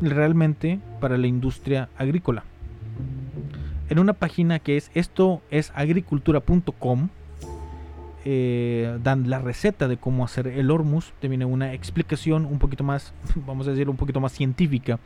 [0.00, 2.44] realmente para la industria agrícola.
[3.88, 7.08] En una página que es esto es agricultura.com
[8.24, 11.12] eh, dan la receta de cómo hacer el hormus.
[11.20, 13.12] Te viene una explicación un poquito más,
[13.46, 14.98] vamos a decir, un poquito más científica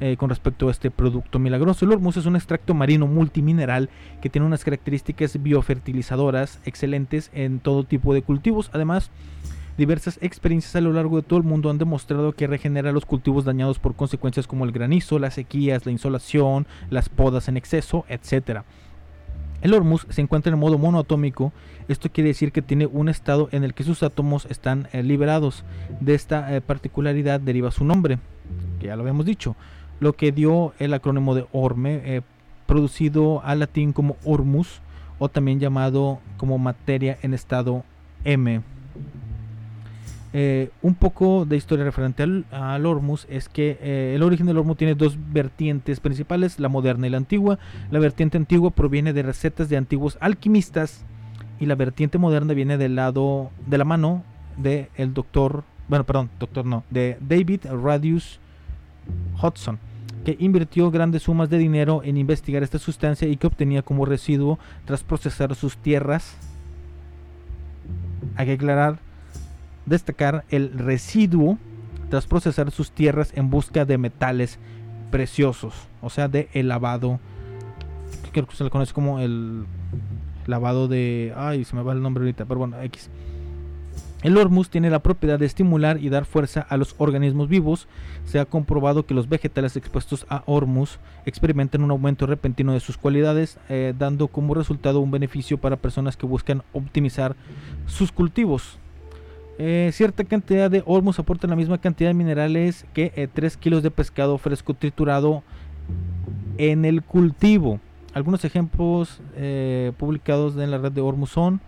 [0.00, 1.84] eh, con respecto a este producto milagroso.
[1.84, 3.88] El hormus es un extracto marino multimineral
[4.20, 8.70] que tiene unas características biofertilizadoras excelentes en todo tipo de cultivos.
[8.72, 9.10] Además,
[9.76, 13.44] diversas experiencias a lo largo de todo el mundo han demostrado que regenera los cultivos
[13.44, 18.64] dañados por consecuencias como el granizo, las sequías, la insolación, las podas en exceso, etcétera.
[19.60, 21.52] El Hormuz se encuentra en modo monoatómico,
[21.88, 25.64] esto quiere decir que tiene un estado en el que sus átomos están eh, liberados.
[26.00, 28.18] De esta eh, particularidad deriva su nombre,
[28.78, 29.56] que ya lo habíamos dicho,
[29.98, 32.22] lo que dio el acrónimo de Orme, eh,
[32.66, 34.80] producido al latín como Hormus,
[35.18, 37.84] o también llamado como materia en estado
[38.24, 38.62] M.
[40.34, 42.84] Eh, un poco de historia referente al, al
[43.28, 47.16] es que eh, el origen del Hormuz tiene dos vertientes principales, la moderna y la
[47.16, 47.58] antigua.
[47.90, 51.04] La vertiente antigua proviene de recetas de antiguos alquimistas
[51.60, 54.22] y la vertiente moderna viene del lado de la mano
[54.56, 58.38] de el doctor, bueno, perdón, doctor no, de David Radius
[59.40, 59.78] Hodgson,
[60.24, 64.58] que invirtió grandes sumas de dinero en investigar esta sustancia y que obtenía como residuo
[64.84, 66.36] tras procesar sus tierras.
[68.36, 68.98] Hay que aclarar
[69.88, 71.58] destacar el residuo
[72.10, 74.58] tras procesar sus tierras en busca de metales
[75.10, 77.18] preciosos, o sea, de el lavado,
[78.32, 79.64] creo que se le conoce como el
[80.46, 83.10] lavado de, ay, se me va el nombre ahorita, pero bueno, X.
[84.22, 87.86] El Hormuz tiene la propiedad de estimular y dar fuerza a los organismos vivos.
[88.24, 92.96] Se ha comprobado que los vegetales expuestos a Hormuz experimentan un aumento repentino de sus
[92.96, 97.36] cualidades, eh, dando como resultado un beneficio para personas que buscan optimizar
[97.86, 98.80] sus cultivos.
[99.60, 103.82] Eh, cierta cantidad de Hormuz aporta la misma cantidad de minerales que eh, 3 kilos
[103.82, 105.42] de pescado fresco triturado
[106.58, 107.80] en el cultivo.
[108.14, 111.60] Algunos ejemplos eh, publicados en la red de Hormuz son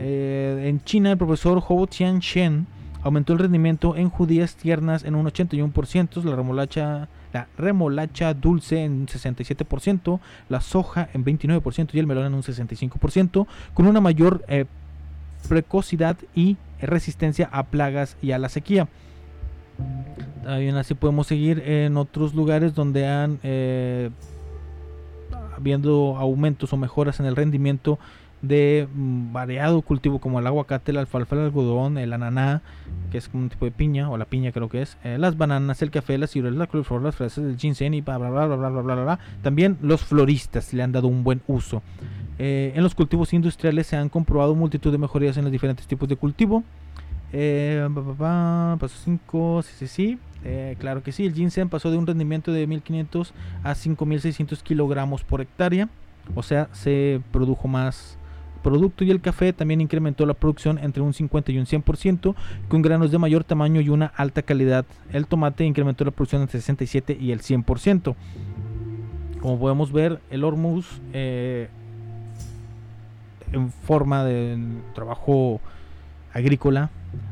[0.00, 2.66] eh, en China el profesor Hou Tian-shen
[3.04, 8.92] aumentó el rendimiento en judías tiernas en un 81%, la remolacha, la remolacha dulce en
[8.92, 14.44] un 67%, la soja en 29% y el melón en un 65%, con una mayor
[15.48, 18.88] precocidad y resistencia a plagas y a la sequía.
[20.44, 24.10] También así podemos seguir en otros lugares donde han eh,
[25.56, 27.98] habiendo aumentos o mejoras en el rendimiento
[28.42, 32.62] de mm, variado cultivo como el aguacate, la alfalfa, el algodón, el ananá,
[33.10, 35.36] que es como un tipo de piña, o la piña creo que es, eh, las
[35.38, 38.46] bananas, el café, las ciruelas, la coliflor, las fresas, el ginseng y bla bla bla
[38.46, 39.18] bla bla bla bla.
[39.42, 41.82] También los floristas le han dado un buen uso.
[42.38, 46.08] Eh, en los cultivos industriales se han comprobado multitud de mejorías en los diferentes tipos
[46.08, 46.64] de cultivo.
[47.32, 50.18] Eh, pa, pa, pa, paso 5, sí, sí, sí.
[50.44, 53.32] Eh, claro que sí, el ginseng pasó de un rendimiento de 1500
[53.62, 55.88] a 5600 kilogramos por hectárea.
[56.34, 58.18] O sea, se produjo más
[58.62, 62.34] producto y el café también incrementó la producción entre un 50 y un 100%
[62.68, 64.86] con granos de mayor tamaño y una alta calidad.
[65.12, 68.14] El tomate incrementó la producción entre 67 y el 100%.
[69.40, 71.68] Como podemos ver, el Hormuz eh,
[73.52, 74.58] en forma de
[74.94, 75.60] trabajo
[76.32, 76.90] agrícola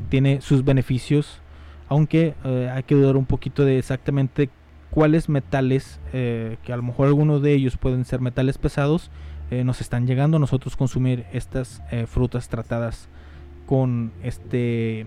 [0.09, 1.41] tiene sus beneficios,
[1.89, 4.49] aunque eh, hay que dudar un poquito de exactamente
[4.91, 9.11] cuáles metales, eh, que a lo mejor algunos de ellos pueden ser metales pesados,
[9.51, 13.09] eh, nos están llegando a nosotros consumir estas frutas tratadas
[13.73, 15.07] con este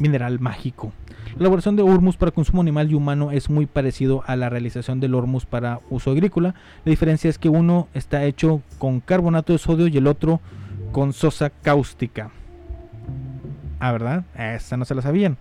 [0.00, 0.94] mineral mágico.
[1.34, 4.98] La elaboración de hormus para consumo animal y humano es muy parecido a la realización
[4.98, 6.54] del hormus para uso agrícola.
[6.86, 10.40] La diferencia es que uno está hecho con carbonato de sodio y el otro
[10.90, 12.30] con sosa cáustica.
[13.78, 14.24] Ah, ¿verdad?
[14.34, 15.36] Esta no se la sabían.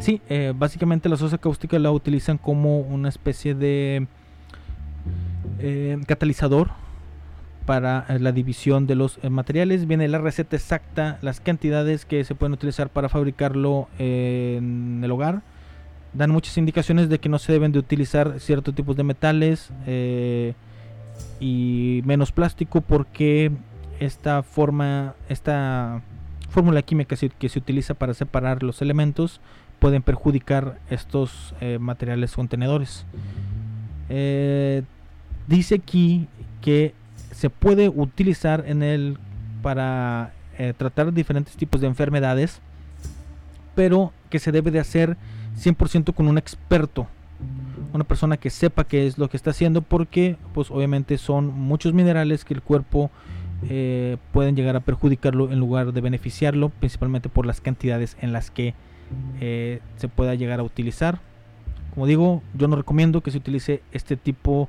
[0.00, 4.08] Sí, eh, básicamente la sosa cáustica la utilizan como una especie de
[5.60, 6.72] eh, catalizador
[7.70, 9.86] para eh, la división de los eh, materiales.
[9.86, 15.42] Viene la receta exacta, las cantidades que se pueden utilizar para fabricarlo en el hogar.
[16.12, 20.54] Dan muchas indicaciones de que no se deben de utilizar ciertos tipos de metales eh,
[21.38, 23.52] y menos plástico porque
[24.00, 26.02] esta forma, esta
[26.48, 29.40] fórmula química que se utiliza para separar los elementos
[29.78, 33.06] pueden perjudicar estos eh, materiales contenedores.
[35.46, 36.26] Dice aquí
[36.60, 36.94] que
[37.40, 39.16] se puede utilizar en el
[39.62, 42.60] para eh, tratar diferentes tipos de enfermedades,
[43.74, 45.16] pero que se debe de hacer
[45.56, 47.06] 100% con un experto,
[47.94, 51.94] una persona que sepa qué es lo que está haciendo, porque pues obviamente son muchos
[51.94, 53.10] minerales que el cuerpo
[53.70, 58.50] eh, pueden llegar a perjudicarlo en lugar de beneficiarlo, principalmente por las cantidades en las
[58.50, 58.74] que
[59.40, 61.20] eh, se pueda llegar a utilizar.
[61.94, 64.68] Como digo, yo no recomiendo que se utilice este tipo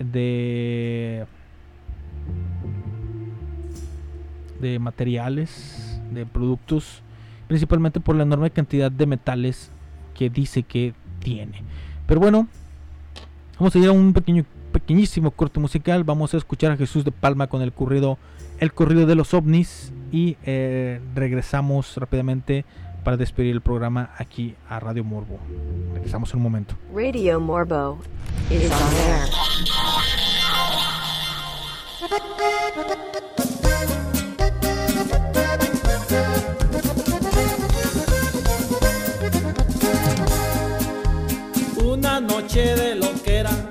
[0.00, 1.24] de
[4.60, 7.02] de materiales, de productos,
[7.46, 9.70] principalmente por la enorme cantidad de metales
[10.14, 11.62] que dice que tiene.
[12.06, 12.48] Pero bueno,
[13.58, 16.04] vamos a ir a un pequeño, pequeñísimo corte musical.
[16.04, 18.18] Vamos a escuchar a Jesús de Palma con el corrido,
[18.58, 22.64] el corrido de los ovnis y eh, regresamos rápidamente
[23.04, 25.38] para despedir el programa aquí a Radio Morbo.
[25.94, 26.74] Regresamos en un momento.
[26.94, 27.98] Radio Morbo
[28.50, 28.70] is
[33.16, 33.27] on.
[42.48, 43.67] Noche de loquera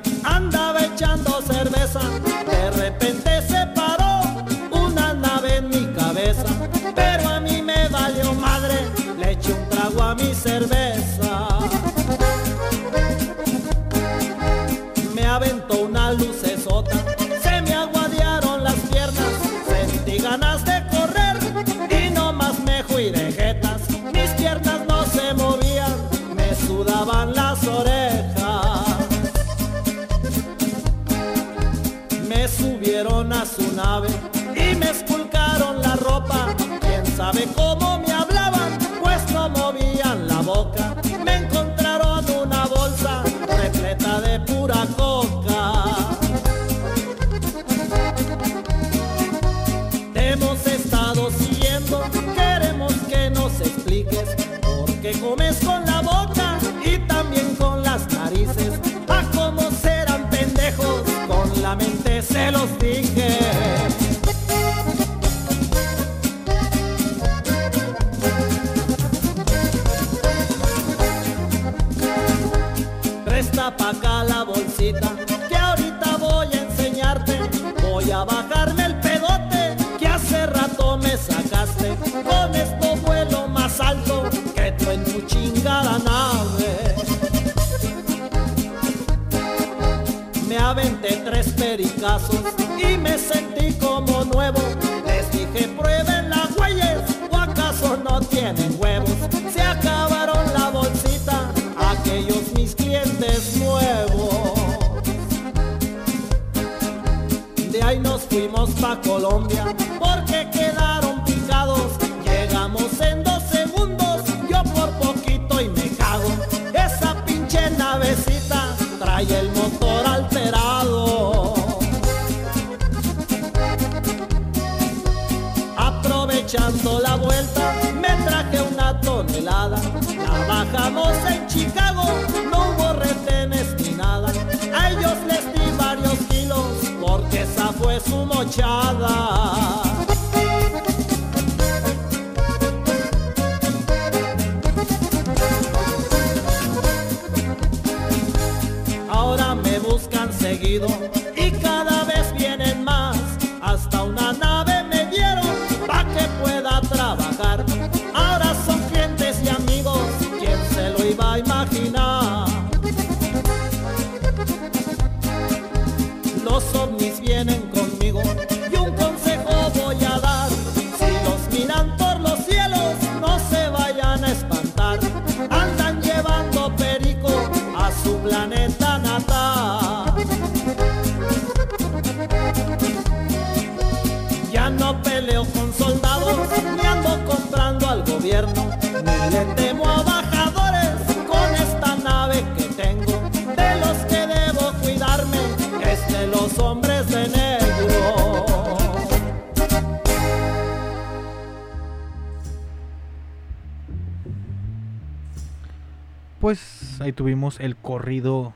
[206.47, 208.53] Pues ahí tuvimos el corrido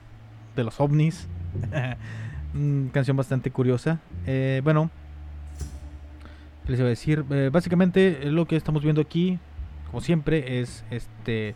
[0.55, 1.27] de los ovnis.
[2.53, 3.99] Mm, Canción bastante curiosa.
[4.25, 4.89] Eh, bueno,
[6.65, 7.23] ¿qué les iba a decir?
[7.29, 9.39] Eh, básicamente eh, lo que estamos viendo aquí,
[9.91, 11.53] como siempre, es este.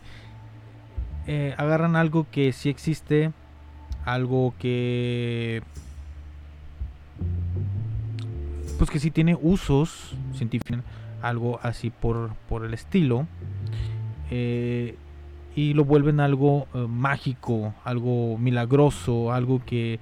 [1.26, 3.32] eh, agarran algo que sí existe,
[4.04, 5.62] algo que.
[8.78, 10.82] Pues que sí tiene usos científicos,
[11.22, 13.26] algo así por, por el estilo.
[14.30, 14.96] eh,
[15.54, 19.98] y lo vuelven algo eh, mágico, algo milagroso, algo que,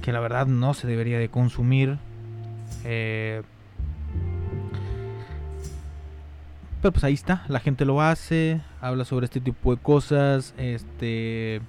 [0.00, 1.98] que la verdad no se debería de consumir.
[2.84, 3.42] Eh,
[6.92, 11.60] pues ahí está, la gente lo hace, habla sobre este tipo de cosas, este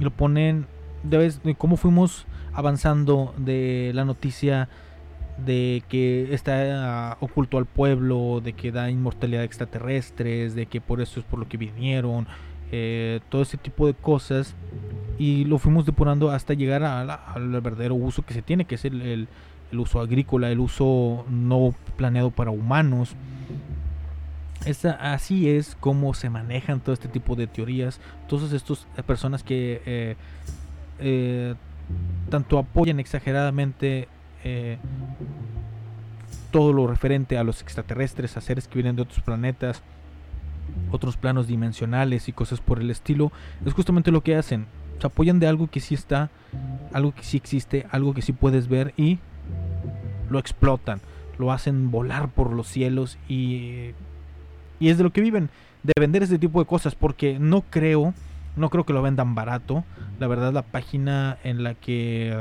[0.00, 0.66] lo ponen
[1.02, 4.68] de vez de cómo fuimos avanzando de la noticia
[5.44, 11.00] de que está ah, oculto al pueblo, de que da inmortalidad extraterrestres, de que por
[11.00, 12.26] eso es por lo que vinieron,
[12.70, 14.54] eh, todo ese tipo de cosas.
[15.18, 19.26] Y lo fuimos depurando hasta llegar al verdadero uso que se tiene, que es el-
[19.72, 23.16] el uso agrícola, el uso no planeado para humanos.
[24.66, 28.00] Esta- así es como se manejan todo este tipo de teorías.
[28.28, 30.16] Todas estas personas que eh,
[31.00, 31.54] eh,
[32.30, 34.08] tanto apoyan exageradamente
[34.42, 34.78] eh,
[36.50, 39.82] todo lo referente a los extraterrestres, a seres que vienen de otros planetas,
[40.90, 43.32] otros planos dimensionales y cosas por el estilo,
[43.66, 44.66] es justamente lo que hacen.
[45.00, 46.30] Se apoyan de algo que sí está,
[46.92, 49.18] algo que sí existe, algo que sí puedes ver y
[50.30, 51.00] lo explotan,
[51.38, 53.90] lo hacen volar por los cielos y,
[54.84, 55.48] y es de lo que viven,
[55.82, 58.12] de vender este tipo de cosas, porque no creo,
[58.54, 59.82] no creo que lo vendan barato.
[60.20, 62.36] La verdad, la página en la que,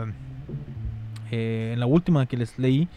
[1.31, 2.89] eh, en la última que les leí,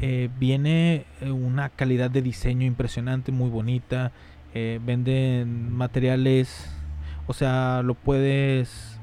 [0.00, 4.12] eh, viene eh, una calidad de diseño impresionante, muy bonita.
[4.54, 6.66] venden materiales,
[7.26, 8.98] o sea, lo puedes,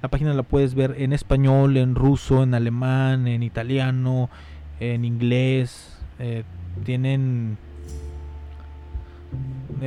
[0.00, 4.30] la página la puedes ver en español, en ruso, en alemán, en italiano,
[4.78, 5.98] en inglés.
[6.84, 7.56] tienen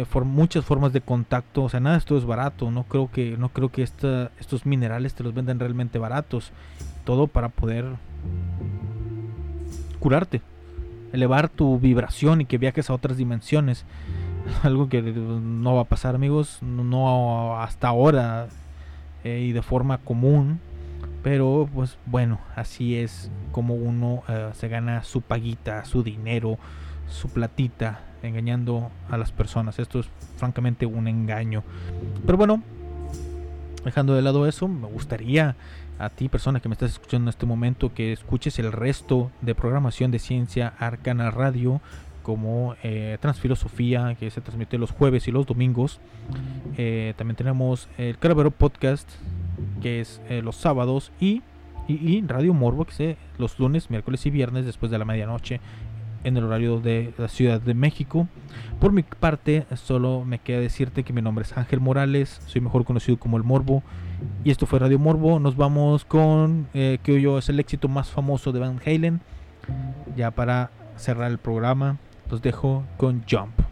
[0.09, 2.69] for- muchas formas de contacto, o sea, nada de esto es barato.
[2.71, 6.51] No creo que, no creo que esta- estos minerales te los vendan realmente baratos.
[7.05, 7.85] Todo para poder
[9.99, 10.41] curarte,
[11.13, 13.85] elevar tu vibración y que viajes a otras dimensiones.
[14.63, 18.47] Algo que no va a pasar, amigos, no hasta ahora
[19.23, 20.59] eh, y de forma común.
[21.23, 26.59] Pero pues bueno, así es como uno eh, se gana su paguita, su dinero,
[27.09, 29.79] su platita, engañando a las personas.
[29.79, 30.07] Esto es
[30.37, 31.63] francamente un engaño.
[32.25, 32.61] Pero bueno,
[33.83, 35.55] dejando de lado eso, me gustaría
[35.97, 39.55] a ti, persona que me estás escuchando en este momento, que escuches el resto de
[39.55, 41.81] programación de Ciencia Arcana Radio,
[42.21, 45.99] como eh, Transfilosofía, que se transmite los jueves y los domingos.
[46.75, 49.09] Eh, también tenemos el Calavero Podcast,
[49.81, 51.43] que es eh, los sábados, y,
[51.87, 55.61] y, y Radio Morbo, que es los lunes, miércoles y viernes después de la medianoche
[56.25, 58.27] en el horario de la Ciudad de México.
[58.79, 62.83] Por mi parte, solo me queda decirte que mi nombre es Ángel Morales, soy mejor
[62.83, 63.83] conocido como el Morbo.
[64.43, 65.39] Y esto fue Radio Morbo.
[65.39, 69.21] Nos vamos con eh, que yo es el éxito más famoso de Van Halen.
[70.17, 71.97] Ya para cerrar el programa,
[72.29, 73.64] los dejo con Jump.